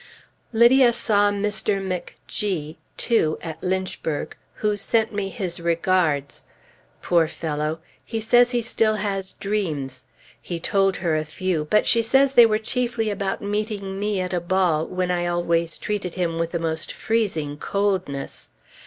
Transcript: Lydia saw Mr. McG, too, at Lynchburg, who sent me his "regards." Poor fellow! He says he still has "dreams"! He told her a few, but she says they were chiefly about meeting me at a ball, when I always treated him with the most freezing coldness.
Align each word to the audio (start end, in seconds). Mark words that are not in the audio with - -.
Lydia 0.51 0.93
saw 0.93 1.29
Mr. 1.29 1.79
McG, 1.79 2.75
too, 2.97 3.37
at 3.39 3.61
Lynchburg, 3.61 4.35
who 4.55 4.75
sent 4.75 5.13
me 5.13 5.29
his 5.29 5.59
"regards." 5.59 6.45
Poor 7.03 7.27
fellow! 7.27 7.81
He 8.03 8.19
says 8.19 8.49
he 8.49 8.63
still 8.63 8.95
has 8.95 9.33
"dreams"! 9.35 10.05
He 10.41 10.59
told 10.59 10.97
her 11.05 11.15
a 11.15 11.23
few, 11.23 11.65
but 11.69 11.85
she 11.85 12.01
says 12.01 12.31
they 12.33 12.47
were 12.47 12.57
chiefly 12.57 13.11
about 13.11 13.43
meeting 13.43 13.99
me 13.99 14.19
at 14.19 14.33
a 14.33 14.41
ball, 14.41 14.87
when 14.87 15.11
I 15.11 15.27
always 15.27 15.77
treated 15.77 16.15
him 16.15 16.39
with 16.39 16.49
the 16.49 16.57
most 16.57 16.91
freezing 16.91 17.57
coldness. 17.57 18.49